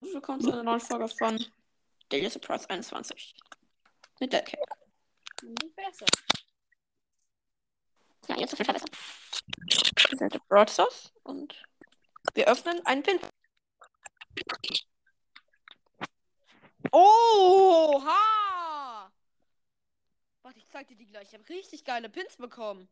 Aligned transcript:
willkommen 0.00 0.40
zu 0.40 0.52
einer 0.52 0.62
neuen 0.62 0.80
Folge 0.80 1.08
von 1.08 1.44
Daily 2.08 2.30
Surprise 2.30 2.68
21. 2.68 3.34
Mit 4.20 4.32
der 4.32 4.42
Cake. 4.42 4.62
Nicht 5.42 5.76
besser. 5.76 6.06
Ja, 8.28 8.36
jetzt 8.36 8.52
auf 8.52 8.58
jeden 8.58 8.72
Fall 8.72 8.80
besser. 8.80 8.88
Wir 10.10 10.18
sind 10.18 10.34
der 10.34 10.40
Broadstars 10.48 11.12
und 11.22 11.62
wir 12.34 12.48
öffnen 12.48 12.84
einen 12.86 13.02
Pin. 13.02 13.20
Oha! 16.92 18.16
Warte, 20.42 20.58
ich 20.58 20.68
zeig 20.68 20.86
dir 20.88 20.96
die 20.96 21.06
gleich. 21.06 21.28
Ich 21.28 21.34
habe 21.34 21.48
richtig 21.48 21.84
geile 21.84 22.08
Pins 22.08 22.36
bekommen. 22.36 22.88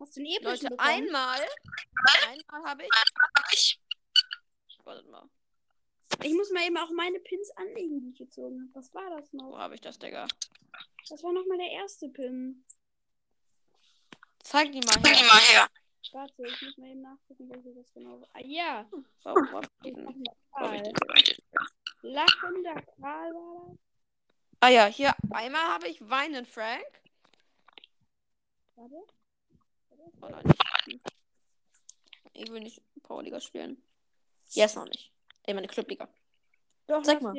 Hast 0.00 0.16
du 0.16 0.20
einen 0.20 0.30
epischen 0.30 0.44
Leute, 0.44 0.68
bekommen? 0.70 0.88
einmal. 0.88 1.40
Einmal 2.28 2.70
habe 2.70 2.84
ich. 3.52 3.80
Wartet 4.84 5.08
mal. 5.08 5.28
Ich 6.24 6.34
muss 6.34 6.50
mal 6.50 6.64
eben 6.64 6.76
auch 6.76 6.90
meine 6.90 7.18
Pins 7.20 7.50
anlegen, 7.52 8.00
die 8.00 8.10
ich 8.10 8.18
gezogen 8.18 8.60
habe. 8.62 8.74
Was 8.74 8.94
war 8.94 9.10
das 9.10 9.32
noch? 9.32 9.50
Wo 9.52 9.58
habe 9.58 9.74
ich 9.74 9.80
das, 9.80 9.98
Digga? 9.98 10.26
Das 11.08 11.22
war 11.22 11.32
nochmal 11.32 11.58
der 11.58 11.70
erste 11.70 12.08
Pin. 12.08 12.64
Zeig 14.40 14.72
die 14.72 14.80
mal 14.80 15.00
her. 15.02 15.68
Warte, 16.12 16.42
ich 16.46 16.62
muss 16.62 16.76
mal 16.76 16.90
eben 16.90 17.00
nachgucken, 17.00 17.48
welche 17.48 17.72
das 17.74 17.92
genau 17.94 18.20
war. 18.20 18.28
Ah, 18.32 18.40
ja. 18.44 18.88
Lachender 19.24 19.52
Wo 19.52 20.58
hab 20.58 20.74
ich 20.74 20.82
Kral. 20.82 20.82
den? 20.82 20.94
Lachender 22.02 22.82
Kral 22.82 23.34
war 23.34 23.68
das. 23.68 23.78
Ah 24.60 24.68
ja, 24.68 24.86
hier 24.86 25.14
einmal 25.30 25.62
habe 25.62 25.88
ich 25.88 26.08
Weinen 26.08 26.44
Frank. 26.44 26.84
Warte. 28.76 28.94
Oh 30.20 30.28
nein, 30.28 30.54
nicht. 30.86 31.04
Ich 32.32 32.50
will 32.50 32.60
nicht 32.60 32.82
Powerliga 33.02 33.40
spielen. 33.40 33.82
Jetzt 34.50 34.76
noch 34.76 34.86
nicht. 34.86 35.11
Ey, 35.44 35.54
meine 35.54 35.66
Clubliga. 35.66 36.08
Doch, 36.86 37.02
Zeig 37.02 37.20
mal. 37.22 37.34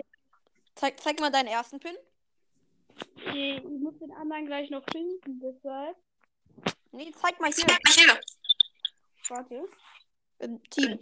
Zeig, 0.75 0.99
zeig 0.99 1.19
mal 1.19 1.31
deinen 1.31 1.47
ersten 1.47 1.79
Pin. 1.79 1.95
Nee, 3.27 3.57
Ich 3.57 3.63
muss 3.63 3.97
den 3.99 4.11
anderen 4.11 4.45
gleich 4.45 4.69
noch 4.69 4.83
finden, 4.91 5.39
deshalb. 5.39 5.97
Nee, 6.91 7.11
zeig 7.19 7.39
mal 7.39 7.51
hier. 7.51 8.19
Warte. 9.29 9.67
Im 10.39 10.61
Team. 10.69 10.99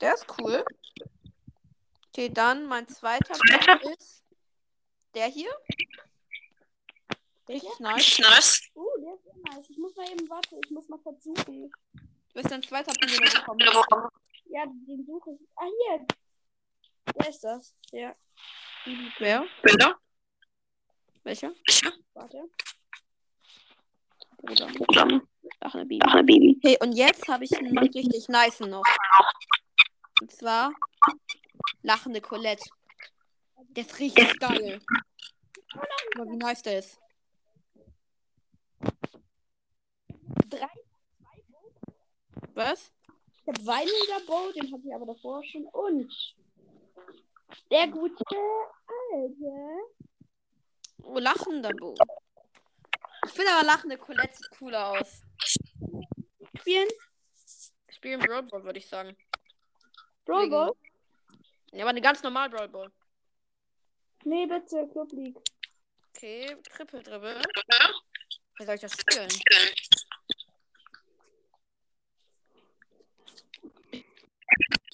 Der 0.00 0.14
ist 0.14 0.26
cool. 0.38 0.64
Okay, 2.08 2.28
dann 2.30 2.66
mein 2.66 2.88
zweiter 2.88 3.34
Pin 3.34 3.92
ist 3.92 4.24
der 5.14 5.26
hier. 5.26 5.50
Richtig 7.48 7.78
nice. 7.80 8.20
Uh, 8.74 8.86
der 9.00 9.14
ist 9.14 9.26
nice. 9.44 9.70
Ich 9.70 9.78
muss 9.78 9.96
mal 9.96 10.10
eben, 10.10 10.28
warte, 10.28 10.58
ich 10.64 10.70
muss 10.70 10.88
mal 10.88 10.98
versuchen. 10.98 11.72
Du 12.38 12.60
zweiter 12.60 12.92
Pin, 12.92 13.08
den 13.08 13.18
du 13.18 13.30
bekommen 13.36 13.60
hast. 13.66 14.12
Ja, 14.44 14.64
den 14.64 15.04
suche 15.04 15.32
ich. 15.32 15.40
Ah, 15.56 15.64
hier. 15.64 16.06
Wer 17.16 17.28
ist 17.28 17.42
das? 17.42 17.74
Ja. 17.90 18.14
Wer? 19.18 19.44
Welcher? 21.24 21.52
Warte. 22.14 22.48
Bruder. 24.36 25.20
Ach, 25.60 25.74
eine 25.74 25.84
Bibi. 25.84 26.56
Okay, 26.58 26.78
und 26.80 26.92
jetzt 26.92 27.26
habe 27.26 27.44
ich 27.44 27.56
einen 27.56 27.76
richtig 27.76 28.28
nice 28.28 28.60
noch. 28.60 28.84
Und 30.20 30.30
zwar 30.30 30.72
lachende 31.82 32.20
Colette. 32.20 32.70
Der 33.70 33.84
ist 33.84 33.98
richtig 33.98 34.38
geil. 34.38 34.80
Mal, 36.16 36.26
wie 36.26 36.36
nice 36.36 36.62
der 36.62 36.78
ist. 36.78 37.00
Drei. 40.48 40.87
Was? 42.58 42.90
Ich 43.06 43.46
habe 43.46 43.66
Weiniger 43.66 44.26
Bow, 44.26 44.50
den 44.50 44.72
hatte 44.72 44.82
ich 44.84 44.92
aber 44.92 45.06
davor 45.06 45.44
schon. 45.44 45.64
Und 45.66 46.12
der 47.70 47.86
gute 47.86 48.24
alte. 49.12 49.52
Oh, 51.04 51.20
lachender 51.20 51.70
Bo. 51.70 51.94
Ich 53.26 53.30
finde 53.30 53.52
aber 53.52 53.64
lachende 53.64 53.96
Colette 53.96 54.34
sieht 54.36 54.50
cooler 54.58 54.88
aus. 54.88 55.22
Spielen. 56.58 56.88
Ich 57.86 57.94
spiele 57.94 58.14
im 58.14 58.20
Brawl 58.20 58.42
Ball, 58.42 58.64
würde 58.64 58.80
ich 58.80 58.88
sagen. 58.88 59.16
Brawl 60.24 60.50
Ball? 60.50 60.72
Ja, 61.70 61.82
aber 61.82 61.90
eine 61.90 62.00
ganz 62.00 62.24
normal 62.24 62.50
Brawl 62.50 62.68
Ball. 62.68 62.90
Nee, 64.24 64.46
bitte, 64.46 64.88
Club 64.88 65.12
League. 65.12 65.38
Okay, 66.08 66.56
Triple 66.74 67.04
Dribble. 67.04 67.40
Wie 68.58 68.64
soll 68.64 68.74
ich 68.74 68.80
das 68.80 68.98
spielen? 68.98 69.28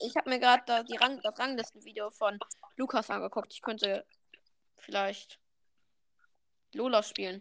Ich 0.04 0.16
habe 0.16 0.28
mir 0.28 0.38
gerade 0.38 0.62
da 0.66 0.82
die 0.82 0.96
Rang 0.96 1.20
das 1.22 1.38
Ranglistenvideo 1.38 2.10
von 2.10 2.38
Lukas 2.76 3.08
angeguckt. 3.08 3.52
Ich 3.52 3.62
könnte 3.62 4.06
vielleicht 4.76 5.40
Lola 6.74 7.02
spielen. 7.02 7.40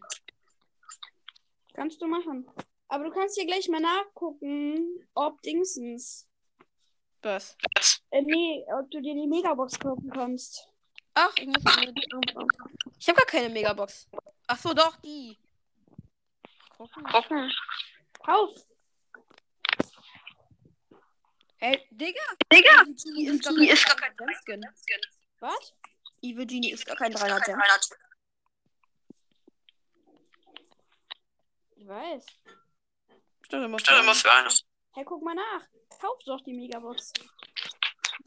Kannst 1.73 2.01
du 2.01 2.07
machen. 2.07 2.49
Aber 2.87 3.05
du 3.05 3.11
kannst 3.11 3.37
ja 3.37 3.45
gleich 3.45 3.67
mal 3.67 3.81
nachgucken, 3.81 5.05
ob 5.13 5.41
Dingsens. 5.41 6.29
Was? 7.21 7.57
Äh, 8.11 8.21
nee, 8.21 8.65
ob 8.79 8.89
du 8.91 9.01
dir 9.01 9.15
die 9.15 9.27
Megabox 9.27 9.79
kaufen 9.79 10.09
kannst. 10.11 10.69
Ach, 11.15 11.33
ich 11.37 11.47
muss 11.47 11.63
mir 11.63 11.91
die 11.91 12.07
Ich 12.99 13.09
habe 13.09 13.17
gar 13.17 13.25
keine 13.25 13.49
Megabox. 13.49 14.07
Ach 14.47 14.57
so, 14.57 14.73
doch 14.73 14.95
die. 14.97 15.37
Gucken. 16.77 17.51
Kauf! 18.23 18.51
Hey, 21.63 21.79
Digga. 21.91 22.19
Digga, 22.51 22.81
Evil 22.81 23.39
Genie 23.39 23.69
ist 23.69 23.85
gar 23.85 23.95
kein 23.95 24.11
ist 24.11 24.25
gar 24.25 24.25
300 24.27 24.45
Gem 24.45 24.61
Skin. 24.75 25.01
Was? 25.39 25.73
Evil 26.21 26.45
Genie 26.45 26.71
ist 26.71 26.85
gar 26.85 26.97
kein 26.97 27.13
300 27.13 27.45
Gem. 27.45 27.57
Ich 31.77 31.87
weiß. 31.87 32.25
Immer 33.49 33.79
Stell 33.79 33.97
dir 33.97 34.03
mal 34.03 34.13
für 34.13 34.29
eine. 34.33 34.49
Hey, 34.91 35.05
guck 35.05 35.23
mal 35.23 35.35
nach. 35.35 35.61
Kauf 36.01 36.19
doch 36.25 36.41
die 36.41 36.51
Megabox. 36.51 37.13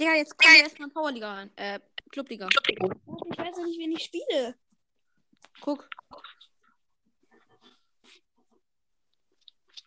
Digga, 0.00 0.14
jetzt 0.14 0.38
kommen 0.38 0.54
wir 0.54 0.62
erstmal 0.62 0.88
Powerliga 0.88 1.34
rein. 1.34 1.54
Äh, 1.56 1.80
Clubliga. 2.10 2.46
Warte, 2.46 2.72
Ich 2.72 3.38
weiß 3.38 3.56
nicht, 3.58 3.78
wen 3.78 3.92
ich 3.92 4.04
spiele. 4.04 4.58
Guck. 5.60 5.86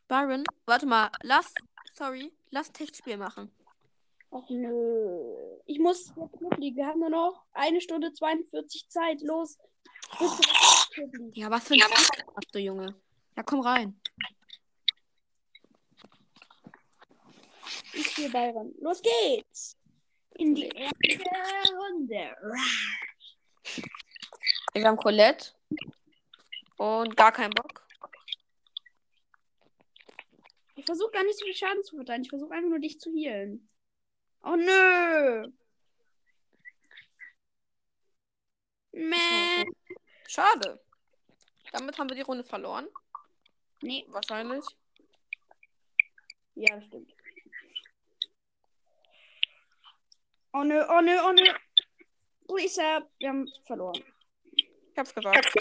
Byron, 0.08 0.44
warte 0.66 0.86
mal. 0.86 1.12
Lass, 1.22 1.54
sorry, 2.00 2.32
lass 2.52 2.72
Textspiel 2.72 3.18
machen. 3.18 3.52
Ach 4.32 4.50
nö. 4.50 5.60
Ich 5.66 5.80
muss 5.80 6.14
jetzt 6.16 6.60
League. 6.60 6.76
Wir 6.76 6.88
haben 6.88 7.00
nur 7.00 7.10
noch 7.10 7.46
eine 7.52 7.82
Stunde 7.82 8.14
42 8.14 8.88
Zeit. 8.90 9.22
Los. 9.22 9.58
Ja, 11.34 11.50
was 11.52 11.68
für 11.68 11.74
ein 11.74 11.80
Ja, 11.80 11.88
hast 11.90 12.54
du, 12.56 12.60
Junge? 12.60 12.96
Ja, 13.36 13.44
komm 13.44 13.62
rein. 13.62 14.00
Ich 17.94 18.12
spiele 18.12 18.30
Byron. 18.30 18.74
Los 18.80 19.02
geht's. 19.02 19.78
In 20.38 20.56
die 20.56 20.68
erste 20.70 21.74
Runde. 21.76 22.36
Wir 24.74 24.86
haben 24.86 24.98
Colette. 24.98 25.54
Und 26.78 27.18
gar 27.18 27.31
keinen 27.31 27.52
Bock. 27.52 27.90
Ich 30.79 30.79
versuche 30.90 31.12
gar 31.12 31.24
nicht 31.24 31.38
so 31.38 31.46
viel 31.46 31.56
Schaden 31.56 31.84
zu 31.84 31.96
verteilen. 31.98 32.24
Ich 32.24 32.30
versuche 32.30 32.52
einfach 32.52 32.70
nur 32.70 32.80
dich 32.80 33.00
zu 33.00 33.12
healen. 33.12 33.70
Oh 34.42 34.56
nö. 34.56 35.48
Meh. 38.92 39.66
Schade. 40.28 40.82
Damit 41.72 42.00
haben 42.00 42.10
wir 42.10 42.16
die 42.16 42.24
Runde 42.24 42.44
verloren. 42.44 42.88
Nee. 43.84 44.04
Wahrscheinlich. 44.08 44.66
Ja, 46.56 46.82
stimmt. 46.82 47.14
Oh 50.54 50.63
nö, 50.63 50.84
oh 50.90 51.02
nö, 51.02 51.19
oh 51.24 51.31
nö. 51.31 51.54
Lisa, 52.58 53.08
wir 53.19 53.30
haben 53.30 53.48
verloren. 53.68 54.04
Ich 54.54 54.98
hab's 54.98 55.13
gesagt. 55.13 55.54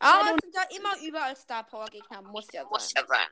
Aber 0.00 0.34
es 0.34 0.38
sind 0.42 0.54
ja 0.54 0.62
immer 0.76 1.06
überall 1.06 1.36
Star 1.36 1.64
Power 1.64 1.86
Gegner. 1.86 2.22
Muss 2.22 2.46
ja 2.52 2.64
Muss 2.64 2.90
sein. 2.90 3.02
ja 3.02 3.06
sein. 3.06 3.28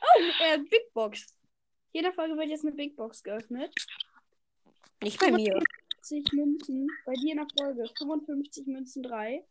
Oh, 0.00 0.44
äh, 0.44 0.58
Big 0.58 0.92
Box. 0.94 1.34
Jeder 1.92 2.12
Folge 2.12 2.36
wird 2.36 2.48
jetzt 2.48 2.64
eine 2.64 2.74
Big 2.74 2.96
Box 2.96 3.22
geöffnet. 3.22 3.74
Nicht 5.02 5.18
bei 5.18 5.32
mir. 5.32 5.60
50 6.08 6.32
Münzen. 6.32 6.86
Bei 7.04 7.12
dir 7.14 7.32
in 7.32 7.38
der 7.38 7.46
Folge 7.58 7.90
55 7.98 8.66
Münzen 8.66 9.02
3. 9.02 9.44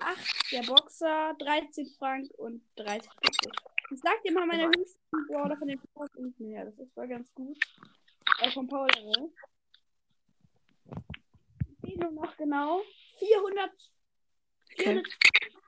8 0.00 0.52
der 0.52 0.62
Boxer, 0.62 1.34
13 1.38 1.86
Frank 1.98 2.30
und 2.36 2.62
30 2.76 3.08
Punkte. 3.10 3.50
Ich 3.92 4.00
sag 4.00 4.20
dir 4.22 4.32
mal 4.32 4.46
meine 4.46 4.66
höchsten 4.66 5.26
Brawler 5.28 5.56
von 5.56 5.68
den 5.68 5.78
Powers 5.78 6.10
unten 6.16 6.46
her. 6.46 6.64
Das 6.64 6.78
ist 6.78 6.92
voll 6.94 7.08
ganz 7.08 7.32
gut. 7.34 7.56
Äh, 8.40 8.50
vom 8.50 8.66
Power 8.66 8.88
Level. 8.88 9.32
Nur 11.94 12.10
noch 12.10 12.36
genau 12.36 12.82
400. 13.18 13.70
Okay. 14.72 15.02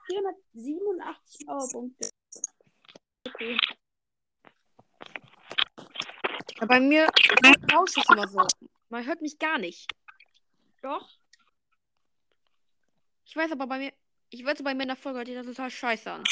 400 0.07 0.37
487 0.55 1.47
Powerpunkte. 1.47 2.11
Okay. 3.27 3.59
Bei 6.67 6.81
mir 6.81 7.07
rauscht 7.73 7.99
es 7.99 8.05
immer 8.11 8.27
so. 8.27 8.47
Man 8.89 9.07
hört 9.07 9.21
mich 9.21 9.39
gar 9.39 9.59
nicht. 9.59 9.91
Doch. 10.83 11.09
Ich 13.25 13.37
weiß 13.37 13.53
aber 13.53 13.67
bei 13.67 13.79
mir. 13.79 13.93
Ich 14.31 14.45
weiß 14.45 14.63
bei 14.63 14.75
mir 14.75 14.83
in 14.83 14.89
der 14.89 14.97
Folge 14.97 15.19
hört 15.19 15.29
sich 15.29 15.37
das 15.37 15.47
total 15.47 15.71
scheiße 15.71 16.11
an. 16.11 16.25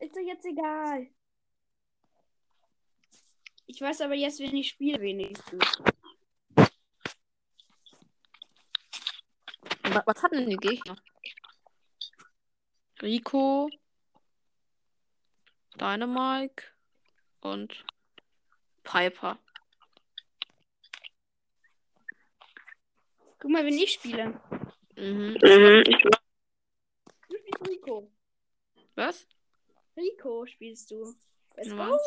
Ist 0.00 0.16
doch 0.16 0.20
jetzt 0.20 0.44
egal. 0.44 1.08
Ich 3.66 3.80
weiß 3.80 4.00
aber 4.02 4.14
jetzt, 4.14 4.40
wenn 4.40 4.56
ich 4.56 4.70
spiele, 4.70 5.00
wenigstens. 5.00 5.78
Was 9.84 10.22
hatten 10.22 10.36
denn 10.38 10.50
die 10.50 10.56
Gegner? 10.56 10.96
Rico, 13.02 13.68
Dynamike 15.78 16.64
und 17.40 17.84
Piper. 18.82 19.38
Guck 23.38 23.50
mal, 23.50 23.64
wenn 23.64 23.74
ich 23.74 23.92
spiele. 23.92 24.40
Mhm. 24.96 25.34
Du 25.34 25.84
spielst 27.36 27.68
Rico. 27.68 28.10
Was? 28.94 29.26
Rico 29.96 30.46
spielst 30.46 30.90
du. 30.90 31.14
Let's 31.56 31.68
Ja. 31.68 31.88
go. 31.88 31.98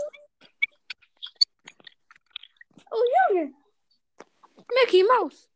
Oh, 2.89 3.03
Junge. 3.29 3.53
Mickey 4.81 5.03
Mouse. 5.03 5.49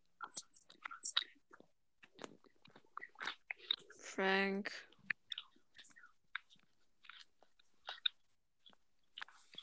Frank. 4.21 4.71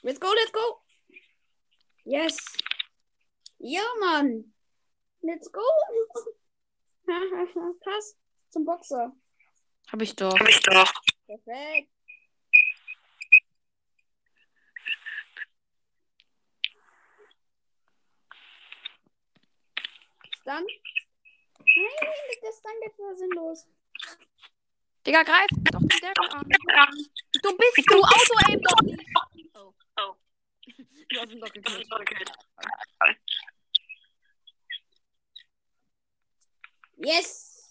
Let's 0.03 0.19
go, 0.19 0.33
let's 0.35 0.51
go. 0.51 0.81
Yes. 2.05 2.37
Ja, 3.61 3.85
Mann. 4.01 4.53
Let's 5.23 5.49
go. 5.53 5.63
Pass 7.85 8.17
zum 8.51 8.65
Boxer. 8.65 9.13
Hab 9.93 10.03
ich 10.03 10.17
doch. 10.17 10.35
Perfekt. 10.35 11.91
Dann. 20.45 20.67
Nein, 20.67 22.39
der 22.43 22.53
Stun 22.53 22.73
geht 22.83 22.99
war 22.99 23.15
sinnlos. 23.15 23.65
Digga, 25.09 25.23
greif 25.23 25.47
doch 25.73 25.81
den 25.81 25.89
Derrick 26.03 26.35
an. 26.35 26.91
Du 27.43 27.57
bist 27.57 27.91
du 27.91 27.95
Auto-Aim 27.97 28.61
doch 28.61 28.83
nicht. 28.83 29.09
Oh. 29.55 29.73
Oh. 29.99 30.15
Du 31.09 31.19
hast 31.19 31.33
ihn 31.33 31.41
doch 31.41 31.51
gekillt. 31.51 31.89
Yes. 36.99 37.71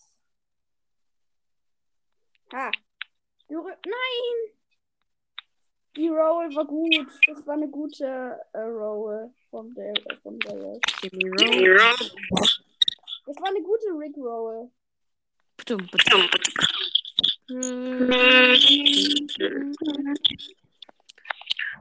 Rü- 2.51 3.77
Nein. 3.85 4.53
Die 5.95 6.07
Roll 6.07 6.55
war 6.55 6.65
gut. 6.65 7.07
Das 7.27 7.45
war 7.45 7.53
eine 7.53 7.67
gute 7.69 8.39
äh, 8.53 8.59
Roll 8.61 9.31
von 9.51 9.71
der 9.75 9.93
von 10.23 10.39
der. 10.39 10.53
Roll. 10.53 10.79
Das 13.27 13.37
war 13.37 13.49
eine 13.49 13.61
gute 13.61 13.89
Rick 13.99 14.17
Roll. 14.17 14.71
Badum, 15.57 15.87
badum. 15.91 16.29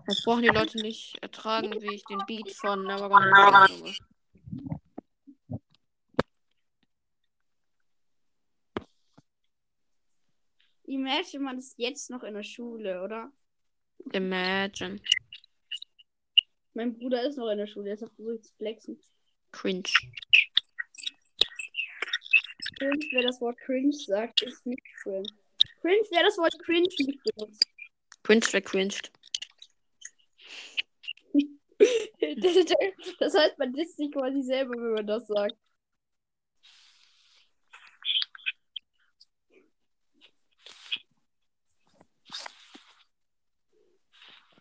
Das 0.06 0.22
brauchen 0.24 0.42
die 0.42 0.48
Leute 0.48 0.78
nicht 0.80 1.18
ertragen, 1.20 1.72
wie 1.82 1.96
ich 1.96 2.04
den 2.04 2.20
Beat 2.26 2.52
von 2.52 2.84
Never 2.84 3.08
Gonna. 3.08 3.66
Imagine, 10.84 11.42
man 11.42 11.58
ist 11.58 11.76
jetzt 11.78 12.10
noch 12.10 12.22
in 12.22 12.34
der 12.34 12.44
Schule, 12.44 13.02
oder? 13.02 13.32
Imagine. 14.12 15.00
Mein 16.74 16.96
Bruder 16.96 17.24
ist 17.24 17.38
noch 17.38 17.50
in 17.50 17.58
der 17.58 17.66
Schule, 17.66 17.90
jetzt 17.90 18.04
versuche 18.04 18.36
ich 18.36 18.42
zu 18.42 18.54
flexen. 18.54 19.00
Cringe. 19.50 19.90
Cringe, 22.78 23.04
wer 23.10 23.22
das 23.22 23.40
Wort 23.40 23.58
cringe 23.58 23.92
sagt, 23.92 24.42
ist 24.42 24.64
nicht 24.64 24.84
cringe. 25.02 25.26
Cringe, 25.80 26.06
wer 26.10 26.22
das 26.24 26.38
Wort 26.38 26.58
cringe 26.64 26.88
nicht 26.98 27.22
benutzt. 27.24 27.66
Cringe, 28.22 28.46
wer 28.50 28.62
cringed. 28.62 29.12
Das 33.20 33.34
heißt, 33.34 33.58
man 33.58 33.72
disst 33.74 33.98
sich 33.98 34.10
quasi 34.10 34.42
selber, 34.42 34.72
wenn 34.72 34.94
man 34.94 35.06
das 35.06 35.26
sagt. 35.26 35.54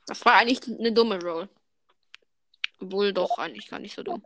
Das 0.08 0.24
war 0.26 0.34
eigentlich 0.36 0.62
eine 0.68 0.92
dumme 0.92 1.20
Roll. 1.22 1.50
Obwohl 2.80 3.14
doch 3.14 3.38
eigentlich 3.40 3.68
gar 3.70 3.80
nicht 3.80 3.96
so 3.96 4.04
dumm. 4.04 4.24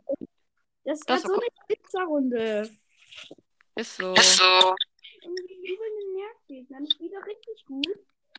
Das, 0.84 1.00
Das 1.00 1.24
war 1.24 1.30
so 1.30 1.34
eine 1.34 1.46
Pizzarunde. 1.68 2.70
Ist 3.76 3.96
so. 3.96 4.12
Über 4.12 4.14
den 4.14 4.89
Spielt 6.92 7.12
auch 7.16 7.26
richtig 7.26 7.64
gut. 7.66 7.86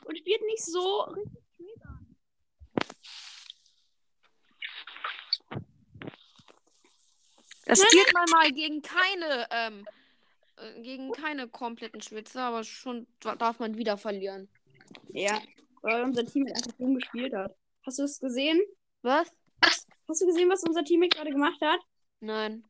Und 0.06 0.18
spielt 0.18 0.42
nicht 0.44 0.64
so 0.64 1.02
richtig 1.02 1.44
spät 1.54 1.86
an. 1.86 2.16
Das 7.66 7.82
spielt 7.82 8.14
man 8.14 8.26
mal 8.32 8.52
gegen 8.52 8.82
keine, 8.82 9.48
ähm, 9.52 9.86
äh, 10.58 10.82
gegen 10.82 11.12
keine 11.12 11.48
kompletten 11.48 12.02
Schwitzer, 12.02 12.42
aber 12.44 12.64
schon 12.64 13.08
da- 13.20 13.36
darf 13.36 13.60
man 13.60 13.78
wieder 13.78 13.98
verlieren. 13.98 14.50
Ja, 15.10 15.42
weil 15.82 16.04
unser 16.04 16.26
Team 16.26 16.48
einfach 16.48 16.72
dumm 16.78 16.96
gespielt 16.96 17.34
hat. 17.34 17.56
Hast 17.86 18.00
du 18.00 18.04
es 18.04 18.20
gesehen? 18.20 18.62
Was? 19.04 19.32
Hast 19.64 20.22
du 20.22 20.26
gesehen, 20.26 20.50
was 20.50 20.64
unser 20.64 20.84
Team 20.84 21.02
gerade 21.02 21.30
gemacht 21.32 21.62
hat? 21.62 21.80
Nein. 22.20 22.64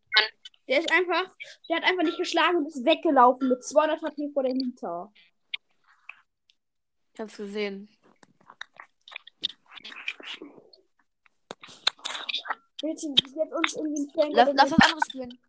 Der 0.67 0.79
ist 0.79 0.91
einfach, 0.91 1.33
der 1.67 1.77
hat 1.77 1.83
einfach 1.83 2.03
nicht 2.03 2.17
geschlagen 2.17 2.57
und 2.57 2.67
ist 2.67 2.85
weggelaufen 2.85 3.49
mit 3.49 3.63
200 3.63 4.01
HP 4.01 4.29
vor 4.33 4.43
der 4.43 4.53
Nita. 4.53 5.11
Hab's 7.21 7.37
gesehen. 7.37 7.87
Du 12.79 12.87
jetzt 12.87 13.03
uns 13.03 13.75
irgendwie 13.75 14.11
Frank 14.11 14.33
Lass, 14.33 14.49
lass 14.55 14.71
was 14.71 14.79
anderes 14.79 15.03
spielen. 15.07 15.39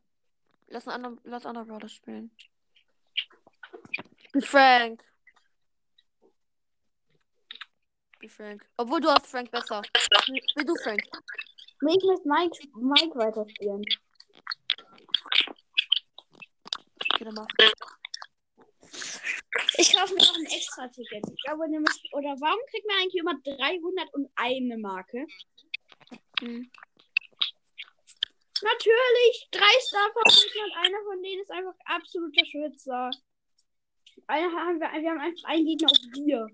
Lass 0.66 0.88
ein 0.88 1.04
anderes, 1.04 1.18
lass 1.24 1.46
andere 1.46 1.64
Brawler 1.64 1.88
spielen. 1.88 2.30
Bin 4.32 4.42
Frank. 4.42 5.02
Bin 8.18 8.28
Frank. 8.28 8.68
Obwohl 8.76 9.00
du 9.00 9.08
hast 9.10 9.26
Frank 9.26 9.50
besser. 9.50 9.80
Spiel 10.50 10.66
du 10.66 10.74
Frank. 10.76 11.02
Nee, 11.80 11.96
ich 11.96 12.04
möchte 12.04 12.28
Mike, 12.28 12.68
Mike 12.74 13.18
weiterspielen. 13.18 13.82
Okay, 17.14 17.24
dann 17.24 17.34
mach. 17.34 17.46
Ich 19.76 19.92
kaufe 19.94 20.14
mir 20.14 20.20
noch 20.20 20.36
ein 20.36 20.46
Extra-Ticket. 20.46 21.24
Ich 21.34 21.42
glaube, 21.44 21.70
wir 21.70 21.80
müssen, 21.80 22.08
oder 22.12 22.36
warum 22.40 22.60
kriegt 22.70 22.86
man 22.86 22.96
eigentlich 22.96 23.20
immer 23.20 23.34
301 23.44 24.80
Marke? 24.80 25.26
Hm. 26.40 26.70
Natürlich, 28.62 29.48
drei 29.50 29.80
Star-Favoriten 29.80 30.64
und 30.64 30.76
einer 30.76 31.02
von 31.04 31.22
denen 31.22 31.42
ist 31.42 31.50
einfach 31.50 31.74
absoluter 31.84 32.46
Schwitzer. 32.46 33.10
Einer 34.28 34.52
haben 34.52 34.80
wir, 34.80 34.88
wir 35.02 35.10
haben 35.10 35.20
einfach 35.20 35.48
einen 35.48 35.66
Gegner 35.66 35.90
auf 35.90 35.98
dir. 36.14 36.46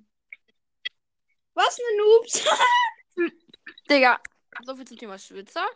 Was 1.54 1.78
eine 1.78 1.98
Noobs. 1.98 2.44
Digga, 3.90 4.20
so 4.64 4.74
viel 4.74 4.86
zum 4.86 4.96
Thema 4.96 5.18
Schwitzer. 5.18 5.66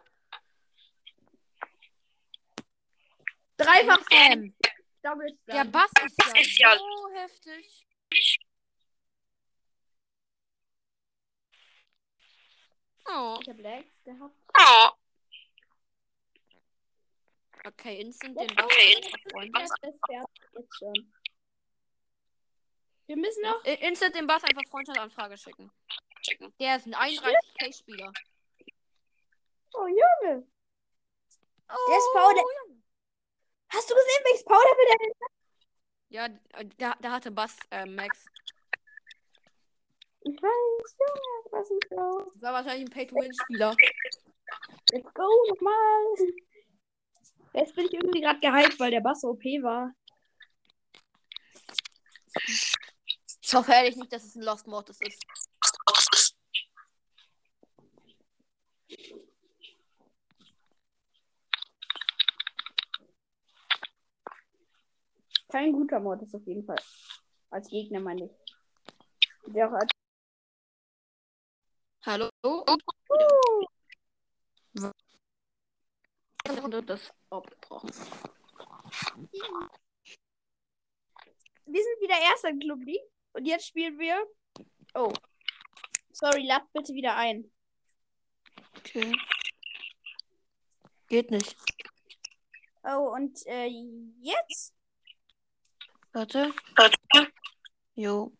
Dreifach 3.56 4.04
Ähm, 4.10 4.54
Double 5.02 5.28
Stun. 5.28 5.54
der 5.54 5.64
Bass 5.64 5.90
ist 6.04 6.16
ja, 6.26 6.40
ist 6.40 6.58
ja- 6.58 6.78
so 6.78 7.08
heftig. 7.14 7.86
Oh, 13.08 13.38
Der 13.46 13.54
Black, 13.54 13.84
der 14.06 14.18
hat. 14.18 14.30
okay, 17.66 18.00
instant 18.00 18.36
Der 18.38 18.46
den 18.46 18.56
Bass. 18.56 18.64
Okay, 18.66 19.00
jetzt 20.52 20.76
schon. 20.78 21.12
Wir 23.06 23.16
müssen 23.16 23.42
noch. 23.42 23.62
In- 23.64 23.78
Instant 23.78 24.14
den 24.14 24.26
Bass 24.26 24.44
einfach 24.44 24.62
Freundschaftsanfrage 24.70 25.36
schicken. 25.36 25.70
Der 26.60 26.76
ist 26.76 26.86
ein 26.86 26.94
31k-Spieler. 26.94 28.12
Oh, 29.74 29.86
Junge. 29.86 30.46
Oh, 31.68 31.88
Der 31.88 31.98
ist 31.98 32.10
der- 32.14 32.71
Hast 33.72 33.90
du 33.90 33.94
gesehen, 33.94 34.24
welches 34.24 34.44
Powder 34.44 34.74
für 34.76 34.86
der 34.86 34.96
Ja, 36.10 36.28
der, 36.78 36.96
der 36.96 37.10
hatte 37.10 37.30
Bass, 37.30 37.56
äh, 37.70 37.86
Max. 37.86 38.26
Ich 40.20 40.34
weiß, 40.34 40.96
Junge, 41.00 41.50
was 41.50 41.70
ist 41.70 41.90
los? 41.90 42.32
Das 42.34 42.42
war 42.42 42.52
wahrscheinlich 42.52 42.86
ein 42.86 42.92
Pay-to-Win-Spieler. 42.92 43.74
Let's 44.92 45.14
go, 45.14 45.26
nochmal. 45.48 46.04
Jetzt 47.54 47.74
bin 47.74 47.86
ich 47.86 47.94
irgendwie 47.94 48.20
gerade 48.20 48.40
gehypt, 48.40 48.78
weil 48.78 48.90
der 48.90 49.00
Bass 49.00 49.24
OP 49.24 49.42
war. 49.62 49.92
Ich 53.42 53.54
hoffe 53.54 53.72
ehrlich 53.72 53.96
nicht, 53.96 54.12
dass 54.12 54.24
es 54.24 54.36
ein 54.36 54.42
Lost 54.42 54.66
Mortis 54.66 54.98
ist. 55.00 55.24
Kein 65.62 65.74
guter 65.74 66.00
Mortis 66.00 66.34
auf 66.34 66.44
jeden 66.44 66.64
Fall. 66.64 66.82
Als 67.50 67.68
Gegner 67.68 68.00
meine 68.00 68.24
ich. 68.24 68.32
Der 69.54 69.68
auch 69.68 69.74
als 69.74 69.92
Hallo? 72.04 72.28
uh, 72.44 72.64
das 76.84 77.12
abgebrochen. 77.30 77.90
Wir 81.66 81.82
sind 81.84 82.00
wieder 82.00 82.20
erster 82.20 82.48
in 82.48 82.58
Club 82.58 82.80
League. 82.82 83.08
Und 83.34 83.46
jetzt 83.46 83.68
spielen 83.68 83.96
wir. 84.00 84.26
Oh. 84.94 85.12
Sorry, 86.10 86.44
lad 86.44 86.64
bitte 86.72 86.92
wieder 86.92 87.14
ein. 87.14 87.48
Okay. 88.78 89.12
Geht 91.06 91.30
nicht. 91.30 91.56
Oh, 92.82 93.12
und 93.14 93.46
äh, 93.46 93.68
jetzt? 94.18 94.74
Warte. 96.12 96.52
Jo. 97.94 98.32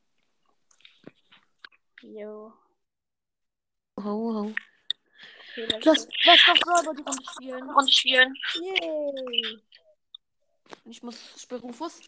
Jo. 2.02 2.52
Ho, 3.97 4.02
ho. 4.05 4.55
Okay, 5.52 5.81
Lass, 5.85 6.09
lass 6.25 6.41
doch 6.47 6.57
selber 6.76 6.95
die 6.95 7.02
Runde 7.02 7.23
spielen. 7.31 7.71
Runde 7.71 7.93
spielen. 7.93 8.35
Yay. 8.55 9.61
Ich 10.87 11.02
muss 11.02 11.41
spielen 11.41 11.61
Rufus. 11.61 12.00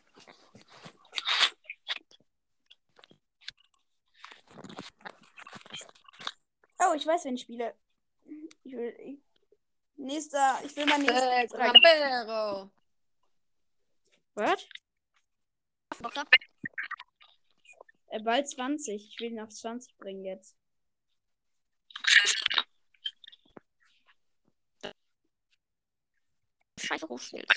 Oh, 6.78 6.94
ich 6.94 7.06
weiß, 7.06 7.24
wen 7.24 7.34
ich 7.34 7.42
spiele. 7.42 7.74
Ich 8.64 8.72
will. 8.72 8.94
Ich, 8.98 9.18
nächster. 9.96 10.60
Ich 10.64 10.76
will 10.76 10.86
mal 10.86 11.00
Äh, 11.04 11.40
nächster. 11.40 11.58
Grabero. 11.58 12.70
Was? 14.34 14.66
Boxer. 15.98 16.24
Äh, 18.08 18.20
bald 18.20 18.48
20. 18.48 18.94
Ich 18.94 19.20
will 19.20 19.32
ihn 19.32 19.40
auf 19.40 19.50
20 19.50 19.96
bringen 19.98 20.24
jetzt. 20.24 20.56
Scheiße 26.78 27.06
Rufschild. 27.06 27.50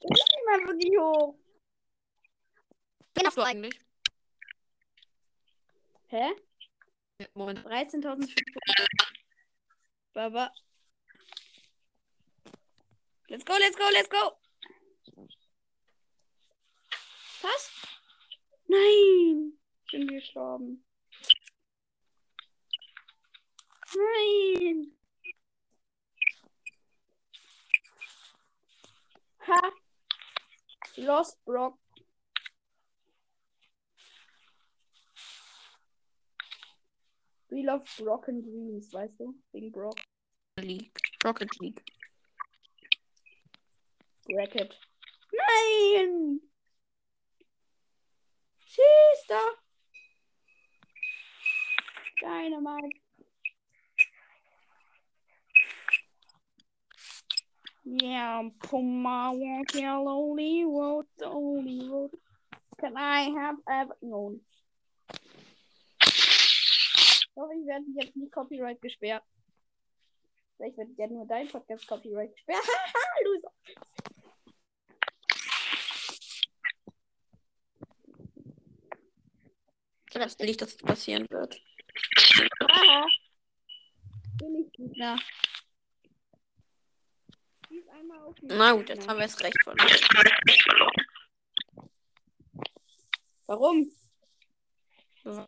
Ich 0.00 0.24
bin 0.24 0.44
mal 0.46 0.68
wirklich 0.68 0.98
hoch. 0.98 1.36
Wen 3.14 3.26
hast 3.26 3.36
du 3.36 3.42
eigentlich? 3.42 3.80
Hä? 6.08 6.32
Moment. 7.34 7.66
13.500. 7.66 8.34
Baba. 10.12 10.52
Let's 13.28 13.44
go, 13.44 13.54
let's 13.58 13.76
go, 13.76 13.84
let's 13.92 14.08
go. 14.08 14.43
Was? 17.44 17.70
Nein. 18.68 19.52
Ich 19.84 19.92
bin 19.92 20.06
gestorben. 20.08 20.82
Nein. 23.94 24.96
Ha. 29.46 29.72
Lost 30.96 31.44
Brock. 31.44 31.78
We 37.50 37.62
love 37.62 37.84
Brocken 37.98 38.42
Dreams, 38.42 38.90
weißt 38.90 39.20
du? 39.20 39.34
Wegen 39.52 39.70
Brock. 39.70 40.00
League. 40.60 40.98
Rocket 41.22 41.50
League. 41.60 41.84
Bracket. 44.24 44.74
Nein! 45.30 46.40
Schieß 48.74 49.26
doch! 49.28 49.56
Dynamite. 52.20 53.00
Yeah, 57.84 58.48
Puma 58.58 59.30
walk 59.32 59.74
lonely 59.76 60.64
road, 60.64 61.06
the 61.18 61.26
only 61.26 61.88
road. 61.88 62.10
Can 62.80 62.96
I 62.96 63.30
have 63.30 63.56
ever 63.70 63.94
known? 64.02 64.40
Ich 66.02 67.28
hoffe, 67.36 67.52
ich 67.54 67.66
werde 67.66 67.84
jetzt 67.94 68.16
nicht 68.16 68.32
Copyright 68.32 68.80
gesperrt. 68.80 69.22
Vielleicht 70.56 70.78
wird 70.78 70.98
ja 70.98 71.06
nur 71.06 71.26
dein 71.26 71.46
Podcast 71.46 71.86
Copyright 71.86 72.32
gesperrt. 72.32 72.64
Haha, 72.66 73.24
Loser. 73.24 73.52
Ich 80.14 80.20
weiß 80.20 80.38
nicht, 80.38 80.62
dass 80.62 80.76
das 80.76 80.86
passieren 80.86 81.26
wird. 81.28 81.60
Bin 84.38 84.70
ich 84.72 84.78
mich, 84.78 84.96
Na 88.42 88.72
gut, 88.72 88.88
jetzt 88.88 89.08
haben 89.08 89.18
wir 89.18 89.26
es 89.26 89.42
recht 89.42 89.60
verloren. 89.64 89.88
Warum? 93.46 93.90
Weil 95.24 95.44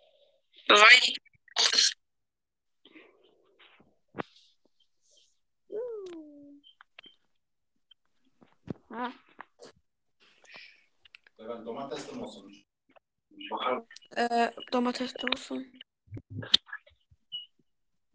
Äh, 14.16 14.50
Tomatestose. 14.70 15.66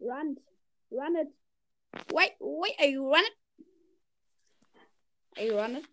run. 0.00 0.36
Run 0.90 1.16
it. 1.16 1.28
Wait, 2.12 2.32
wait, 2.40 2.74
are 2.80 2.86
you 2.86 3.08
run 3.08 3.22
it? 3.24 3.32
Are 5.38 5.44
you 5.44 5.56
run 5.56 5.76
it? 5.76 5.84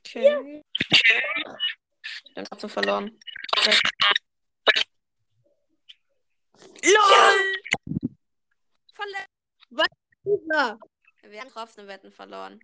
Okay. 0.00 0.62
Ich 2.28 2.34
bin 2.34 2.44
trotzdem 2.44 2.70
verloren. 2.70 3.18
LOL! 3.66 3.93
Loser. 10.54 10.78
Wir 11.22 11.40
haben 11.40 11.50
trotzdem 11.50 11.88
Wetten 11.88 12.12
verloren. 12.12 12.60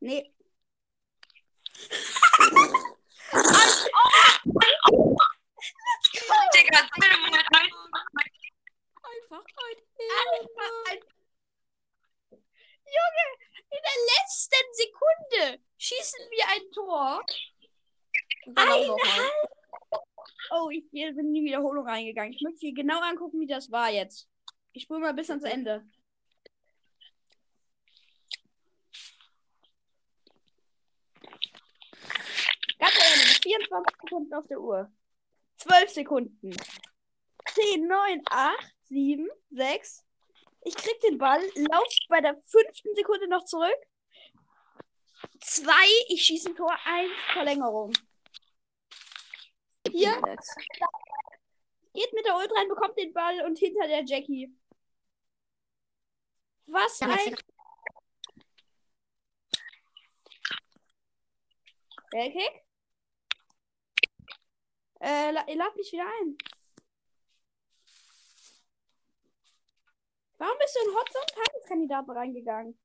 Nee. 0.00 0.32
Digga, 6.54 6.78
Einfach 9.04 9.44
ein 9.56 9.78
Einfach 10.40 10.72
ein- 10.90 11.02
Junge, 12.30 13.26
in 13.70 13.82
der 13.82 13.98
letzten 14.16 14.66
Sekunde 14.72 15.62
schießen 15.76 16.20
wir 16.30 16.48
ein 16.48 16.70
Tor. 16.72 17.24
Mal. 18.46 18.96
Oh, 20.50 20.70
ich 20.70 20.84
hier 20.90 21.12
bin 21.14 21.26
in 21.28 21.34
die 21.34 21.44
Wiederholung 21.44 21.86
reingegangen. 21.86 22.32
Ich 22.32 22.40
möchte 22.40 22.64
mir 22.66 22.74
genau 22.74 23.00
angucken, 23.02 23.40
wie 23.40 23.46
das 23.46 23.70
war 23.70 23.90
jetzt. 23.90 24.26
Ich 24.72 24.84
spule 24.84 25.00
mal 25.00 25.12
bis 25.14 25.28
ans 25.28 25.44
Ende. 25.44 25.84
Ganz 32.78 32.94
ehrlich, 32.96 33.37
24 33.48 33.96
Sekunden 34.02 34.34
auf 34.34 34.46
der 34.46 34.60
Uhr. 34.60 34.92
12 35.56 35.90
Sekunden. 35.90 36.56
10, 37.46 37.86
9, 37.86 38.22
8, 38.26 38.74
7, 38.84 39.28
6. 39.50 40.04
Ich 40.64 40.76
krieg 40.76 41.00
den 41.00 41.18
Ball, 41.18 41.40
lauf 41.54 41.86
bei 42.08 42.20
der 42.20 42.40
fünften 42.44 42.94
Sekunde 42.94 43.28
noch 43.28 43.44
zurück. 43.44 43.78
2, 45.40 45.72
ich 46.08 46.24
schieße 46.24 46.50
ein 46.50 46.56
Tor, 46.56 46.76
1, 46.84 47.10
Verlängerung. 47.32 47.92
Hier, 49.90 50.20
geht 51.94 52.12
mit 52.12 52.26
der 52.26 52.36
Ult 52.36 52.52
rein, 52.54 52.68
bekommt 52.68 52.98
den 52.98 53.12
Ball 53.12 53.44
und 53.46 53.58
hinter 53.58 53.86
der 53.86 54.04
Jackie. 54.04 54.54
Was 56.66 57.00
ein. 57.00 57.34
Bellkick? 62.10 62.67
Äh, 65.00 65.30
la 65.32 65.44
lad 65.46 65.76
mich 65.76 65.92
wieder 65.92 66.04
ein. 66.04 66.36
Warum 70.38 70.56
bist 70.58 70.76
du 70.76 70.88
in 70.88 70.96
Hot 70.96 71.08
Zone 71.12 71.44
Tageskandidaten 71.44 72.10
reingegangen? 72.10 72.78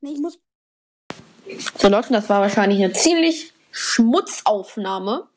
Nee, 0.00 0.12
ich 0.12 0.18
muss. 0.18 0.40
So 1.78 1.88
Leute, 1.88 2.12
das 2.12 2.28
war 2.28 2.40
wahrscheinlich 2.40 2.82
eine 2.82 2.92
ziemlich 2.92 3.52
Schmutzaufnahme. 3.70 5.28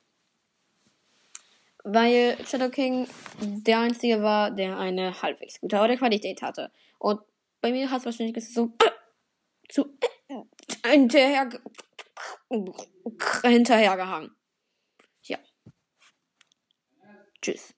Weil 1.83 2.37
Shadow 2.45 2.69
King 2.69 3.07
der 3.39 3.79
einzige 3.79 4.23
war, 4.23 4.51
der 4.51 4.77
eine 4.77 5.21
halbwegs 5.21 5.59
gute 5.59 5.81
Audioqualität 5.81 6.41
hatte. 6.41 6.71
Und 6.97 7.21
bei 7.59 7.71
mir 7.71 7.89
hat 7.91 7.99
es 7.99 8.05
wahrscheinlich 8.05 8.53
so 8.53 8.71
zu 9.69 9.97
hinterher 10.85 11.49
hinterhergehangen. 13.43 14.35
Ja. 15.23 15.39
Tschüss. 17.43 17.73